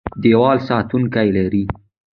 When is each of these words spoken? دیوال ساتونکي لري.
دیوال 0.23 0.57
ساتونکي 0.67 1.27
لري. 1.35 1.63